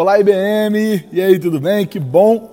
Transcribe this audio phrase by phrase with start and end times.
[0.00, 1.08] Olá, IBM!
[1.10, 1.84] E aí, tudo bem?
[1.84, 2.48] Que bom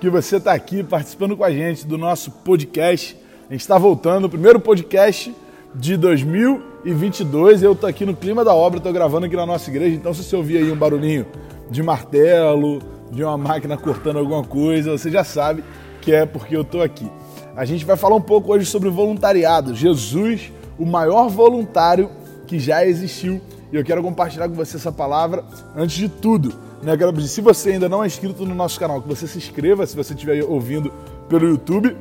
[0.00, 3.16] que você está aqui participando com a gente do nosso podcast.
[3.50, 5.34] A gente está voltando, o primeiro podcast
[5.74, 7.64] de 2022.
[7.64, 9.96] Eu estou aqui no clima da obra, estou gravando aqui na nossa igreja.
[9.96, 11.26] Então, se você ouvir aí um barulhinho
[11.68, 12.80] de martelo,
[13.10, 15.64] de uma máquina cortando alguma coisa, você já sabe
[16.00, 17.10] que é porque eu estou aqui.
[17.56, 19.74] A gente vai falar um pouco hoje sobre voluntariado.
[19.74, 22.08] Jesus, o maior voluntário
[22.46, 23.40] que já existiu.
[23.72, 25.44] E eu quero compartilhar com você essa palavra
[25.76, 26.54] antes de tudo.
[26.82, 26.96] Né?
[26.96, 29.86] Quero pedir, se você ainda não é inscrito no nosso canal, que você se inscreva
[29.86, 30.92] se você estiver ouvindo
[31.28, 31.96] pelo YouTube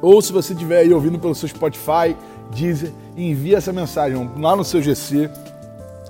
[0.00, 2.16] ou se você estiver aí ouvindo pelo seu Spotify,
[2.54, 5.28] Deezer, envia essa mensagem lá no seu GC,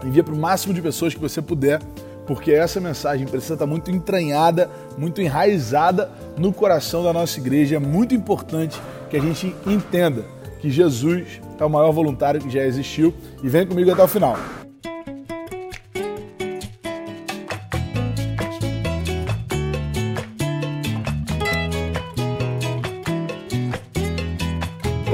[0.04, 1.80] envia para o máximo de pessoas que você puder,
[2.26, 7.76] porque essa mensagem precisa estar muito entranhada, muito enraizada no coração da nossa igreja.
[7.76, 10.24] É muito importante que a gente entenda
[10.60, 14.36] que Jesus é o maior voluntário que já existiu e vem comigo até o final.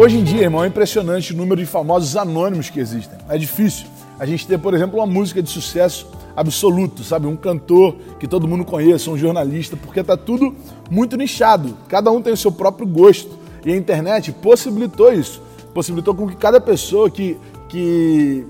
[0.03, 3.17] Hoje em dia, irmão, é impressionante o número de famosos anônimos que existem.
[3.29, 3.87] É difícil
[4.19, 7.29] a gente ter, por exemplo, uma música de sucesso absoluto, sabe?
[7.29, 10.57] Um cantor que todo mundo conheça, um jornalista, porque tá tudo
[10.91, 11.79] muito nichado.
[11.87, 13.39] Cada um tem o seu próprio gosto.
[13.65, 15.41] E a internet possibilitou isso.
[15.73, 18.45] Possibilitou com que cada pessoa que, que,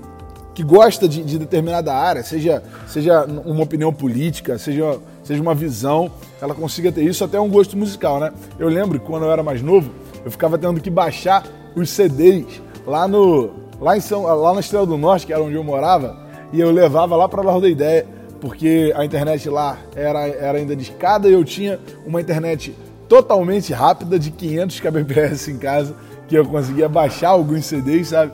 [0.55, 6.09] que gosta de, de determinada área, seja, seja uma opinião política, seja, seja uma visão,
[6.41, 8.33] ela consiga ter isso até um gosto musical, né?
[8.57, 9.91] Eu lembro que quando eu era mais novo,
[10.23, 11.43] eu ficava tendo que baixar
[11.75, 15.55] os CDs lá no lá em São, lá na Estrela do Norte, que era onde
[15.55, 16.17] eu morava,
[16.53, 18.05] e eu levava lá para Largo da Ideia,
[18.39, 22.73] porque a internet lá era, era ainda de escada e eu tinha uma internet
[23.09, 25.95] totalmente rápida de 500 kbps em casa,
[26.27, 28.31] que eu conseguia baixar alguns CDs, sabe?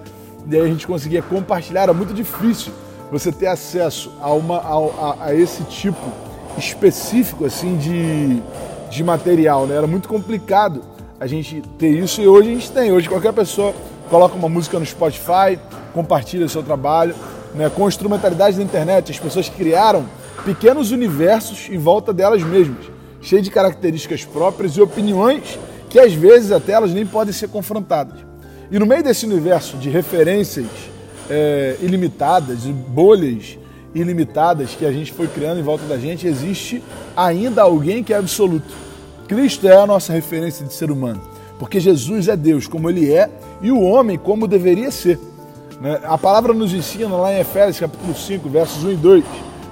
[0.48, 2.72] E aí a gente conseguia compartilhar, era muito difícil
[3.12, 6.12] você ter acesso a, uma, a, a esse tipo
[6.58, 8.42] específico assim de,
[8.90, 9.76] de material, né?
[9.76, 10.82] Era muito complicado
[11.20, 12.92] a gente ter isso e hoje a gente tem.
[12.92, 13.73] Hoje qualquer pessoa
[14.10, 15.60] coloca uma música no Spotify,
[15.94, 17.14] compartilha seu trabalho.
[17.54, 17.70] Né?
[17.70, 20.05] Com a instrumentalidade da internet, as pessoas criaram
[20.45, 22.86] pequenos universos em volta delas mesmas,
[23.21, 28.20] cheios de características próprias e opiniões que às vezes até elas nem podem ser confrontadas.
[28.71, 30.67] E no meio desse universo de referências
[31.30, 33.58] é, ilimitadas, de bolhas
[33.94, 36.83] ilimitadas que a gente foi criando em volta da gente, existe
[37.17, 38.89] ainda alguém que é absoluto
[39.30, 41.22] Cristo é a nossa referência de ser humano,
[41.60, 43.30] porque Jesus é Deus como ele é
[43.62, 45.20] e o homem como deveria ser.
[45.80, 46.00] Né?
[46.04, 49.26] A palavra nos ensina lá em Efésios capítulo 5, versos 1 e 2.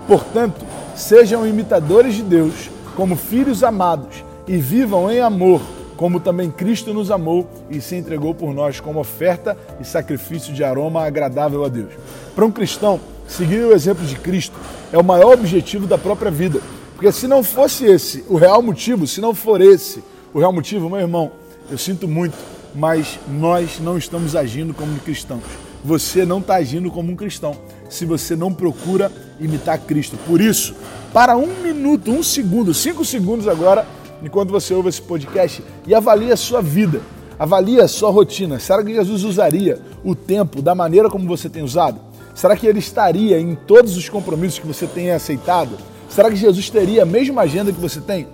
[0.08, 0.64] Portanto,
[0.96, 5.60] sejam imitadores de Deus como filhos amados e vivam em amor,
[5.96, 10.64] como também Cristo nos amou e se entregou por nós como oferta e sacrifício de
[10.64, 11.94] aroma agradável a Deus.
[12.36, 14.56] Para um cristão, seguir o exemplo de Cristo
[14.94, 16.62] é o maior objetivo da própria vida
[16.98, 20.04] porque se não fosse esse o real motivo, se não for esse
[20.34, 21.32] o real motivo, meu irmão,
[21.70, 22.36] eu sinto muito,
[22.74, 25.44] mas nós não estamos agindo como cristãos.
[25.86, 27.56] Você não está agindo como um cristão
[27.88, 30.18] se você não procura imitar Cristo.
[30.26, 30.74] Por isso,
[31.14, 33.86] para um minuto, um segundo, cinco segundos agora,
[34.24, 37.00] enquanto você ouve esse podcast, e avalie a sua vida,
[37.38, 38.58] avalie a sua rotina.
[38.58, 42.00] Será que Jesus usaria o tempo da maneira como você tem usado?
[42.34, 45.78] Será que ele estaria em todos os compromissos que você tem aceitado?
[46.10, 48.28] Será que Jesus teria a mesma agenda que você tem?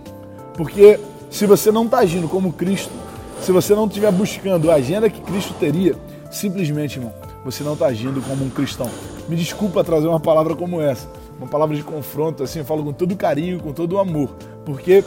[0.56, 2.92] Porque se você não está agindo como Cristo,
[3.42, 5.96] se você não estiver buscando a agenda que Cristo teria,
[6.32, 7.14] simplesmente, irmão,
[7.44, 8.90] você não está agindo como um cristão.
[9.28, 11.08] Me desculpa trazer uma palavra como essa,
[11.38, 14.30] uma palavra de confronto, assim, eu falo com todo carinho, com todo amor,
[14.66, 15.04] porque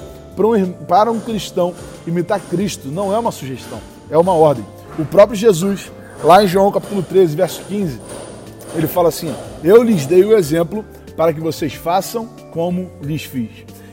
[0.87, 1.73] para um, cristão
[2.07, 4.65] imitar Cristo não é uma sugestão, é uma ordem.
[4.99, 5.91] O próprio Jesus,
[6.23, 7.99] lá em João capítulo 13, verso 15,
[8.75, 9.35] ele fala assim:
[9.65, 10.85] Eu lhes dei o exemplo
[11.17, 13.51] para que vocês façam como lhes fiz.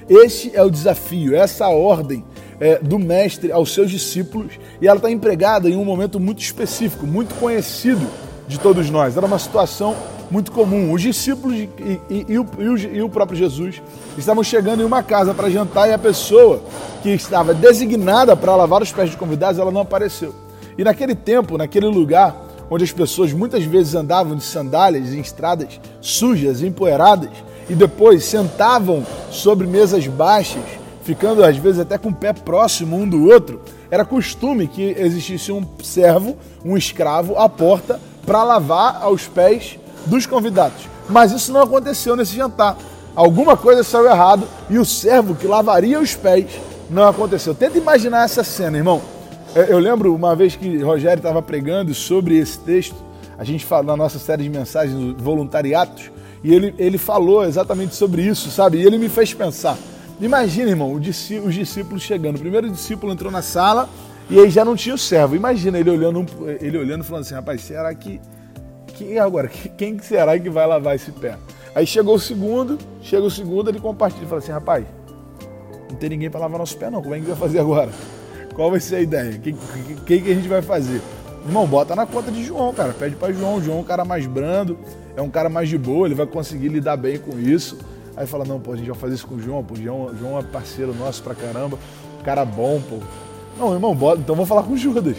[0.09, 2.23] Este é o desafio, essa ordem
[2.59, 7.07] é, do Mestre aos seus discípulos e ela está empregada em um momento muito específico,
[7.07, 8.05] muito conhecido
[8.47, 9.15] de todos nós.
[9.15, 9.95] Era uma situação
[10.29, 10.91] muito comum.
[10.91, 11.69] Os discípulos e,
[12.09, 12.47] e, e, o,
[12.91, 13.81] e, o, próprio Jesus
[14.17, 16.61] estavam chegando em uma casa para jantar e a pessoa
[17.01, 20.33] que estava designada para lavar os pés de convidados, ela não apareceu.
[20.77, 25.79] E naquele tempo, naquele lugar, onde as pessoas muitas vezes andavam de sandálias em estradas
[26.01, 27.29] sujas, empoeiradas,
[27.69, 30.63] e depois sentavam sobre mesas baixas,
[31.03, 35.51] ficando às vezes até com o pé próximo um do outro, era costume que existisse
[35.51, 40.87] um servo, um escravo à porta para lavar aos pés dos convidados.
[41.09, 42.77] Mas isso não aconteceu nesse jantar.
[43.15, 46.47] Alguma coisa saiu errado e o servo que lavaria os pés
[46.89, 47.53] não aconteceu.
[47.53, 49.01] Tenta imaginar essa cena, irmão.
[49.55, 52.95] É, eu lembro uma vez que Rogério estava pregando sobre esse texto,
[53.37, 56.11] a gente fala na nossa série de mensagens voluntariatos,
[56.43, 58.79] E ele, ele falou exatamente sobre isso, sabe?
[58.79, 59.77] E ele me fez pensar.
[60.19, 61.01] Imagina, irmão, os
[61.55, 62.35] discípulos chegando.
[62.35, 63.87] O primeiro discípulo entrou na sala
[64.29, 65.35] e aí já não tinha o servo.
[65.35, 66.25] Imagina ele olhando,
[66.59, 68.19] ele olhando falando assim, rapaz, será que.
[68.87, 69.47] Quem agora?
[69.77, 71.37] Quem será que vai lavar esse pé?
[71.73, 74.85] Aí chegou o segundo, chega o segundo, ele compartilha e fala assim, rapaz,
[75.89, 77.89] não tem ninguém para lavar nosso pé não, como é que vai fazer agora?
[78.53, 79.31] Qual vai ser a ideia?
[79.31, 79.53] O que,
[80.05, 81.01] que, que, a gente vai fazer?
[81.45, 82.93] Irmão, bota na conta de João, cara.
[82.93, 83.61] Pede para João.
[83.61, 84.77] João é um cara mais brando,
[85.15, 87.77] é um cara mais de boa, ele vai conseguir lidar bem com isso.
[88.15, 90.37] Aí fala, não, pô, a gente vai fazer isso com o João, pô, João, João
[90.37, 91.79] é parceiro nosso pra caramba,
[92.23, 92.99] cara bom, pô.
[93.57, 95.17] Não, irmão, bota, então vou falar com o Judas.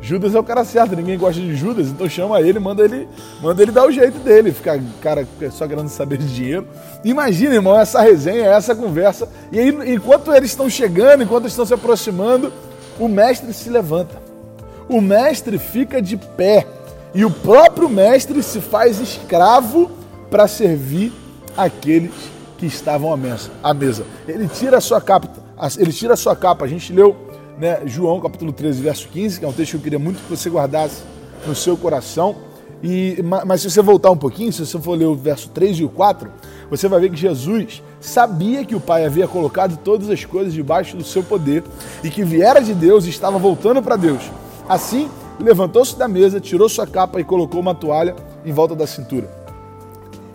[0.00, 3.08] Judas é o cara certo, ninguém gosta de Judas, então chama ele, manda ele,
[3.40, 6.66] manda ele dar o jeito dele, ficar cara só querendo saber de dinheiro.
[7.04, 9.28] Imagina, irmão, essa resenha, essa conversa.
[9.52, 12.52] E aí, enquanto eles estão chegando, enquanto estão se aproximando,
[12.98, 14.20] o mestre se levanta.
[14.88, 16.66] O mestre fica de pé
[17.14, 19.90] e o próprio mestre se faz escravo
[20.30, 21.12] para servir
[21.56, 22.12] aqueles
[22.58, 24.04] que estavam à mesa.
[24.26, 25.28] Ele tira a sua capa,
[25.78, 26.64] ele tira a sua capa.
[26.64, 27.16] A gente leu
[27.58, 30.30] né, João capítulo 13, verso 15, que é um texto que eu queria muito que
[30.30, 31.02] você guardasse
[31.46, 32.36] no seu coração.
[32.82, 35.84] E, mas se você voltar um pouquinho, se você for ler o verso 3 e
[35.84, 36.30] o 4,
[36.72, 40.96] você vai ver que Jesus sabia que o Pai havia colocado todas as coisas debaixo
[40.96, 41.62] do seu poder
[42.02, 44.22] e que viera de Deus e estava voltando para Deus.
[44.66, 49.30] Assim, levantou-se da mesa, tirou sua capa e colocou uma toalha em volta da cintura.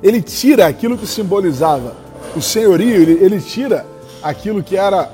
[0.03, 1.95] Ele tira aquilo que simbolizava
[2.35, 3.83] o senhorio, ele, ele tira
[4.21, 5.11] aquilo que era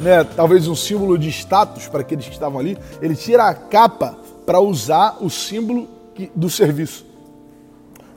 [0.00, 4.16] né, talvez um símbolo de status para aqueles que estavam ali, ele tira a capa
[4.46, 5.88] para usar o símbolo
[6.32, 7.08] do serviço.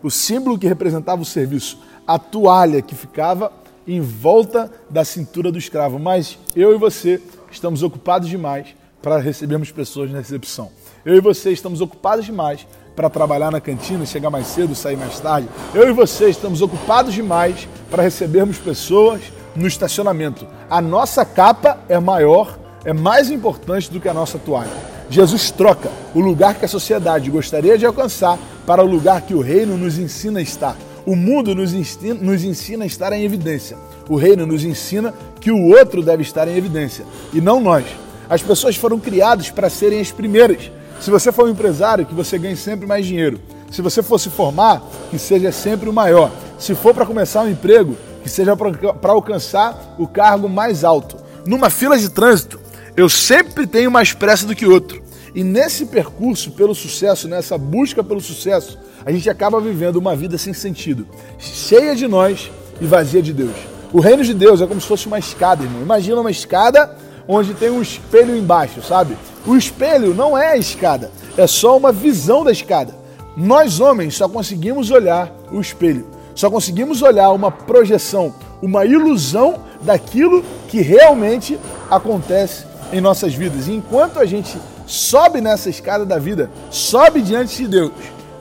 [0.04, 1.80] O símbolo que representava o serviço.
[2.12, 3.54] A toalha que ficava
[3.88, 5.98] em volta da cintura do escravo.
[5.98, 10.69] Mas eu e você estamos ocupados demais para recebermos pessoas na recepção.
[11.06, 12.68] Eu e você estamos ocupados demais
[12.98, 15.48] para trabalhar na cantina, chegar mais cedo, sair mais tarde.
[15.74, 19.22] Eu e você estamos ocupados demais para recebermos pessoas
[19.56, 20.46] no estacionamento.
[20.69, 24.92] A nossa capa é maior, é mais importante do que a nossa toalha.
[25.10, 28.38] Jesus troca o lugar que a sociedade gostaria de alcançar
[28.68, 30.75] para o lugar que o reino nos ensina a estar.
[31.06, 33.77] O mundo nos ensina, nos ensina a estar em evidência.
[34.07, 37.86] O reino nos ensina que o outro deve estar em evidência e não nós.
[38.30, 40.71] As pessoas foram criadas para serem as primeiras.
[41.00, 43.39] Se você for um empresário, que você ganhe sempre mais dinheiro.
[43.71, 46.31] Se você for se formar, que seja sempre o maior.
[46.59, 51.18] Se for para começar um emprego, que seja para alcançar o cargo mais alto.
[51.45, 52.59] Numa fila de trânsito,
[52.95, 55.00] eu sempre tenho mais pressa do que outro.
[55.33, 60.38] E nesse percurso pelo sucesso, nessa busca pelo sucesso, a gente acaba vivendo uma vida
[60.38, 61.07] sem sentido,
[61.39, 63.56] cheia de nós e vazia de Deus.
[63.94, 65.81] O reino de Deus é como se fosse uma escada, irmão.
[65.81, 66.95] Imagina uma escada
[67.28, 69.18] onde tem um espelho embaixo, sabe?
[69.45, 72.95] O espelho não é a escada, é só uma visão da escada.
[73.36, 76.06] Nós homens só conseguimos olhar o espelho.
[76.36, 83.68] Só conseguimos olhar uma projeção, uma ilusão daquilo que realmente acontece em nossas vidas.
[83.68, 84.57] E enquanto a gente
[84.92, 87.92] sobe nessa escada da vida, sobe diante de Deus,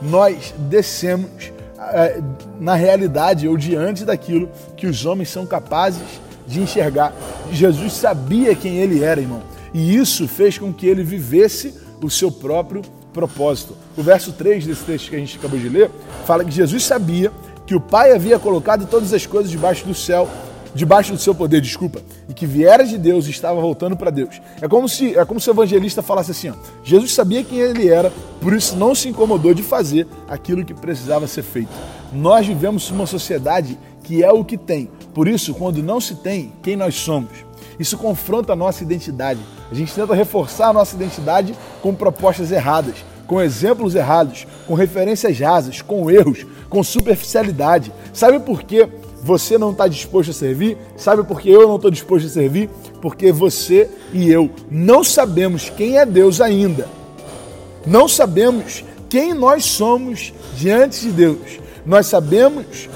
[0.01, 1.29] nós descemos
[1.79, 2.21] é,
[2.59, 6.01] na realidade ou diante daquilo que os homens são capazes
[6.45, 7.13] de enxergar.
[7.53, 9.41] Jesus sabia quem ele era, irmão,
[9.73, 12.81] e isso fez com que ele vivesse o seu próprio
[13.13, 13.77] propósito.
[13.95, 15.89] O verso 3 desse texto que a gente acabou de ler
[16.25, 17.31] fala que Jesus sabia
[17.65, 20.27] que o Pai havia colocado todas as coisas debaixo do céu,
[20.73, 24.41] debaixo do seu poder, desculpa, e que viera de Deus e estava voltando para Deus.
[24.61, 27.89] É como se é como se o evangelista falasse assim: ó, Jesus sabia quem ele
[27.89, 31.71] era, por isso não se incomodou de fazer aquilo que precisava ser feito.
[32.13, 34.89] Nós vivemos uma sociedade que é o que tem.
[35.13, 37.31] Por isso, quando não se tem, quem nós somos?
[37.79, 39.39] Isso confronta a nossa identidade.
[39.71, 45.39] A gente tenta reforçar a nossa identidade com propostas erradas, com exemplos errados, com referências
[45.39, 47.91] rasas, com erros, com superficialidade.
[48.13, 48.87] Sabe por que
[49.23, 50.77] você não está disposto a servir?
[50.97, 52.69] Sabe por que eu não estou disposto a servir?
[53.01, 56.87] Porque você e eu não sabemos quem é Deus ainda.
[57.85, 61.59] Não sabemos quem nós somos diante de Deus.
[61.85, 62.89] Nós sabemos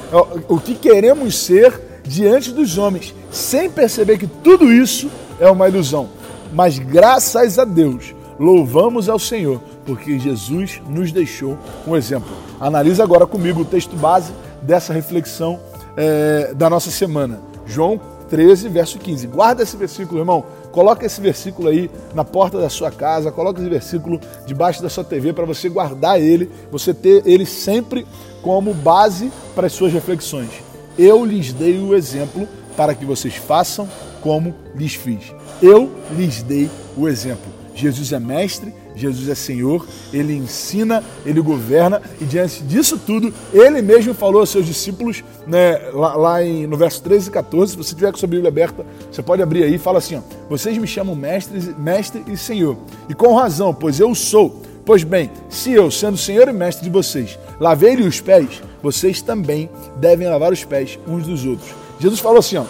[0.48, 6.10] o que queremos ser diante dos homens, sem perceber que tudo isso é uma ilusão.
[6.54, 12.32] Mas graças a Deus, louvamos ao Senhor, porque Jesus nos deixou um exemplo.
[12.60, 15.60] Analisa agora comigo o texto base dessa reflexão
[15.98, 17.40] é, da nossa semana.
[17.66, 18.00] João
[18.30, 19.28] 13, verso 15.
[19.28, 20.44] Guarda esse versículo, irmão.
[20.72, 25.04] Coloca esse versículo aí na porta da sua casa, coloca esse versículo debaixo da sua
[25.04, 28.06] TV para você guardar ele, você ter ele sempre
[28.42, 30.50] como base para as suas reflexões.
[30.98, 33.88] Eu lhes dei o exemplo para que vocês façam
[34.22, 35.34] como lhes fiz.
[35.62, 37.54] Eu lhes dei o exemplo.
[37.74, 43.82] Jesus é mestre, Jesus é Senhor, ele ensina, ele governa e diante disso tudo, ele
[43.82, 47.78] mesmo falou aos seus discípulos, né, lá, lá em, no verso 13 e 14, se
[47.78, 50.78] você tiver com sua Bíblia aberta, você pode abrir aí e fala assim: ó, Vocês
[50.78, 52.78] me chamam mestre, mestre e Senhor,
[53.10, 54.62] e com razão, pois eu sou.
[54.86, 59.68] Pois bem, se eu, sendo Senhor e mestre de vocês, lavei-lhe os pés, vocês também
[59.98, 61.72] devem lavar os pés uns dos outros.
[62.00, 62.66] Jesus falou assim: ó,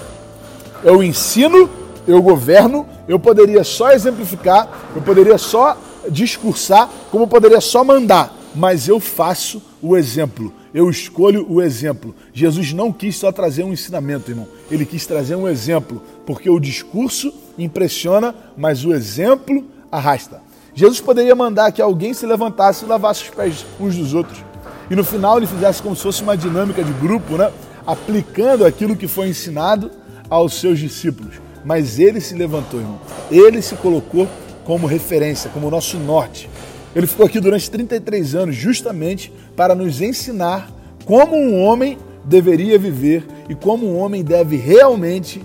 [0.81, 1.69] Eu ensino,
[2.07, 5.77] eu governo, eu poderia só exemplificar, eu poderia só
[6.09, 10.53] discursar, como poderia só mandar, mas eu faço o exemplo.
[10.73, 12.13] Eu escolho o exemplo.
[12.33, 14.47] Jesus não quis só trazer um ensinamento, irmão.
[14.69, 20.41] Ele quis trazer um exemplo, porque o discurso impressiona, mas o exemplo arrasta.
[20.73, 24.43] Jesus poderia mandar que alguém se levantasse e lavasse os pés uns dos outros.
[24.89, 27.51] E no final ele fizesse como se fosse uma dinâmica de grupo, né?
[27.87, 29.89] aplicando aquilo que foi ensinado
[30.29, 31.35] aos seus discípulos.
[31.63, 32.99] Mas ele se levantou, irmão.
[33.31, 34.27] Ele se colocou
[34.65, 36.49] como referência, como nosso norte.
[36.93, 40.69] Ele ficou aqui durante 33 anos justamente para nos ensinar
[41.05, 45.41] como um homem deveria viver e como um homem deve realmente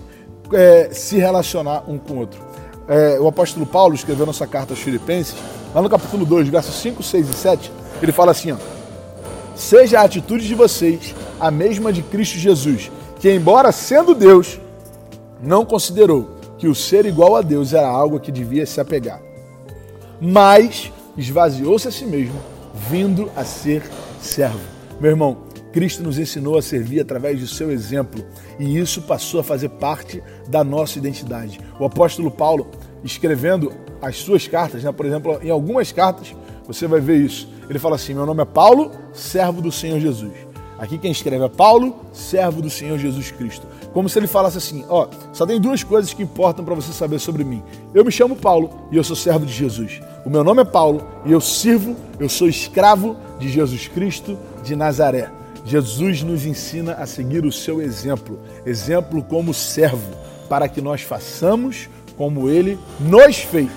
[0.53, 2.41] é, se relacionar um com o outro.
[2.89, 5.35] É, o apóstolo Paulo escreveu nossa carta aos Filipenses,
[5.75, 7.73] lá no capítulo 2, versos 5, 6 e 7,
[8.03, 8.57] ele fala assim: ó,
[9.55, 14.59] Seja a atitude de vocês a mesma de Cristo Jesus, que, embora sendo Deus,
[15.43, 19.21] não considerou que o ser igual a Deus era algo que devia se apegar.
[20.21, 22.39] Mas esvaziou-se a si mesmo,
[22.91, 23.83] vindo a ser
[24.21, 24.61] servo.
[25.01, 25.39] Meu irmão,
[25.73, 28.23] Cristo nos ensinou a servir através do seu exemplo
[28.59, 31.59] e isso passou a fazer parte da nossa identidade.
[31.79, 32.67] O apóstolo Paulo,
[33.03, 36.35] escrevendo as suas cartas, né, por exemplo, em algumas cartas,
[36.67, 37.49] você vai ver isso.
[37.71, 40.33] Ele fala assim: Meu nome é Paulo, servo do Senhor Jesus.
[40.79, 43.67] Aqui quem escreve é Paulo, servo do Senhor Jesus Cristo.
[43.93, 47.19] Como se ele falasse assim: ó, só tem duas coisas que importam para você saber
[47.19, 47.63] sobre mim.
[47.93, 50.01] Eu me chamo Paulo e eu sou servo de Jesus.
[50.25, 54.77] O meu nome é Paulo e eu sirvo, eu sou escravo de Jesus Cristo de
[54.77, 55.31] Nazaré.
[55.65, 60.11] Jesus nos ensina a seguir o seu exemplo, exemplo como servo,
[60.49, 63.71] para que nós façamos como ele nos fez.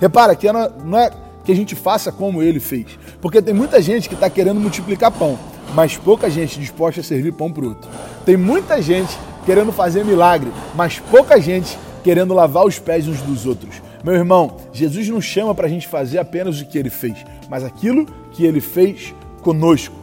[0.00, 1.10] Repara que não é
[1.44, 5.10] que a gente faça como ele fez, porque tem muita gente que está querendo multiplicar
[5.10, 5.38] pão
[5.74, 7.90] mas pouca gente disposta a servir pão para outro.
[8.24, 9.16] Tem muita gente
[9.48, 13.76] querendo fazer milagre, mas pouca gente querendo lavar os pés uns dos outros.
[14.04, 17.64] Meu irmão, Jesus não chama para a gente fazer apenas o que ele fez, mas
[17.64, 19.96] aquilo que ele fez conosco.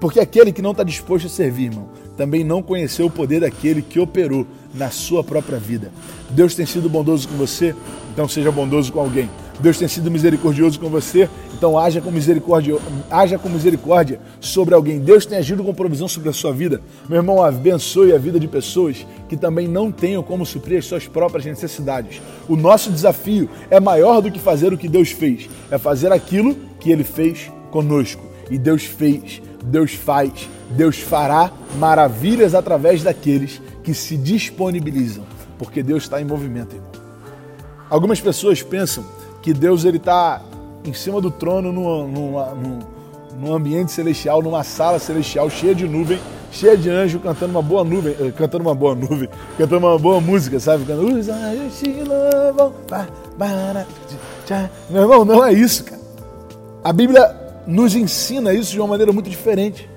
[0.00, 3.82] Porque aquele que não está disposto a servir, irmão, também não conheceu o poder daquele
[3.82, 5.92] que operou na sua própria vida.
[6.30, 7.76] Deus tem sido bondoso com você,
[8.10, 9.28] então seja bondoso com alguém.
[9.58, 12.76] Deus tem sido misericordioso com você, então haja com misericórdia,
[13.10, 14.98] haja com misericórdia sobre alguém.
[14.98, 16.80] Deus tem agido com provisão sobre a sua vida.
[17.08, 21.06] Meu irmão, abençoe a vida de pessoas que também não tenham como suprir as suas
[21.06, 22.20] próprias necessidades.
[22.48, 26.54] O nosso desafio é maior do que fazer o que Deus fez, é fazer aquilo
[26.78, 28.24] que ele fez conosco.
[28.50, 35.24] E Deus fez, Deus faz, Deus fará maravilhas através daqueles que se disponibilizam,
[35.58, 36.90] porque Deus está em movimento, irmão.
[37.88, 39.04] Algumas pessoas pensam
[39.46, 40.42] que Deus ele está
[40.84, 42.78] em cima do trono num, num,
[43.38, 46.18] num, ambiente celestial, numa sala celestial cheia de nuvem,
[46.50, 50.20] cheia de anjo cantando uma boa nuvem, eh, cantando uma boa nuvem, cantando uma boa
[50.20, 50.84] música, sabe?
[50.84, 52.74] Cantando, Os anjos te louvam,
[54.90, 56.02] meu irmão, não é isso, cara.
[56.82, 57.32] A Bíblia
[57.68, 59.88] nos ensina isso de uma maneira muito diferente.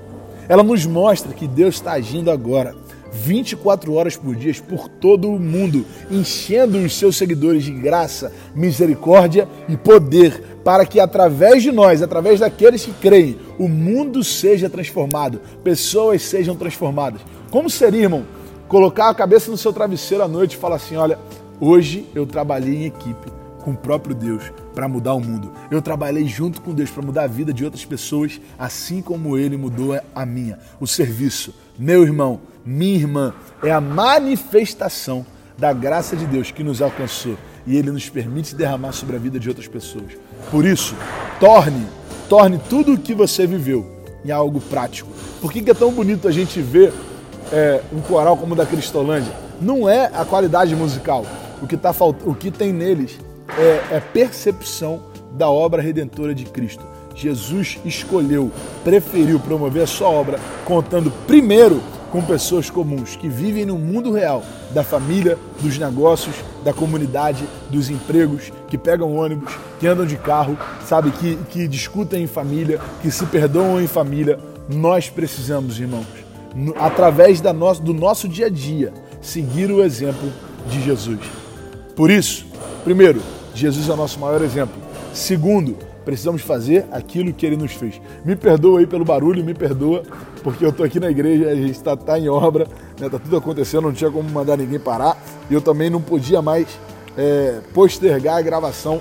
[0.48, 2.76] Ela nos mostra que Deus está agindo agora.
[3.12, 9.48] 24 horas por dia por todo o mundo, enchendo os seus seguidores de graça, misericórdia
[9.68, 15.42] e poder, para que através de nós, através daqueles que creem, o mundo seja transformado,
[15.64, 17.22] pessoas sejam transformadas.
[17.50, 18.26] Como seria, irmão,
[18.68, 21.18] colocar a cabeça no seu travesseiro à noite e falar assim: olha,
[21.60, 25.52] hoje eu trabalhei em equipe com o próprio Deus para mudar o mundo.
[25.70, 29.58] Eu trabalhei junto com Deus para mudar a vida de outras pessoas, assim como Ele
[29.58, 30.58] mudou a minha.
[30.80, 32.40] O serviço, meu irmão,
[32.70, 33.34] minha irmã,
[33.64, 35.26] é a manifestação
[35.58, 37.36] da graça de Deus que nos alcançou
[37.66, 40.12] e Ele nos permite derramar sobre a vida de outras pessoas.
[40.52, 40.96] Por isso,
[41.40, 41.88] torne,
[42.30, 43.86] torne tudo o que você viveu
[44.24, 45.10] em algo prático.
[45.42, 46.94] Por que, é tão bonito a gente ver
[47.52, 49.34] é, um coral como o da Cristolândia?
[49.60, 51.26] Não é a qualidade musical.
[51.62, 53.20] O que, tá, o que tem neles
[53.58, 56.84] é, é percepção da obra redentora de Cristo.
[57.16, 58.52] Jesus escolheu,
[58.84, 64.44] preferiu promover a sua obra contando primeiro com pessoas comuns que vivem no mundo real
[64.72, 70.58] da família, dos negócios, da comunidade, dos empregos, que pegam ônibus, que andam de carro,
[70.86, 74.40] sabe, que, que discutem em família, que se perdoam em família.
[74.68, 76.06] Nós precisamos, irmãos,
[76.56, 80.32] no, através da no, do nosso dia a dia, seguir o exemplo
[80.68, 81.20] de Jesus.
[81.96, 82.46] Por isso,
[82.84, 83.22] primeiro,
[83.54, 84.76] Jesus é o nosso maior exemplo.
[85.14, 85.78] Segundo,
[86.10, 88.02] precisamos fazer aquilo que ele nos fez.
[88.26, 90.02] Me perdoa aí pelo barulho, me perdoa,
[90.42, 92.66] porque eu tô aqui na igreja, a gente está tá em obra,
[93.00, 95.16] né, tá tudo acontecendo, não tinha como mandar ninguém parar,
[95.52, 96.66] e eu também não podia mais
[97.16, 99.00] é, postergar a gravação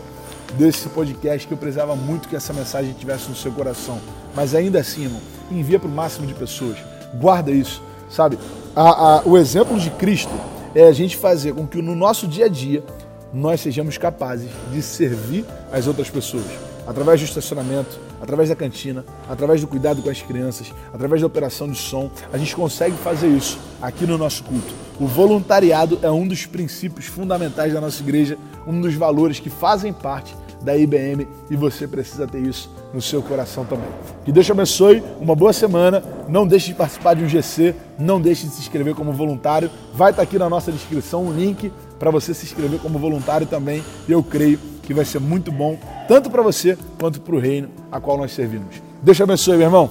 [0.58, 3.98] desse podcast, que eu precisava muito que essa mensagem estivesse no seu coração.
[4.36, 6.76] Mas ainda assim, irmão, envia para o máximo de pessoas,
[7.14, 8.38] guarda isso, sabe?
[8.76, 10.34] A, a, o exemplo de Cristo
[10.74, 12.84] é a gente fazer com que no nosso dia a dia
[13.32, 16.44] nós sejamos capazes de servir as outras pessoas
[16.88, 21.68] através do estacionamento, através da cantina, através do cuidado com as crianças, através da operação
[21.68, 24.74] de som, a gente consegue fazer isso aqui no nosso culto.
[24.98, 29.92] O voluntariado é um dos princípios fundamentais da nossa igreja, um dos valores que fazem
[29.92, 33.88] parte da IBM e você precisa ter isso no seu coração também.
[34.24, 36.02] Que Deus te abençoe, uma boa semana.
[36.26, 39.70] Não deixe de participar de um GC, não deixe de se inscrever como voluntário.
[39.94, 43.84] Vai estar aqui na nossa descrição um link para você se inscrever como voluntário também.
[44.08, 45.78] Eu creio que vai ser muito bom,
[46.08, 48.76] tanto para você quanto para o reino a qual nós servimos.
[49.02, 49.90] Deus te abençoe, meu irmão.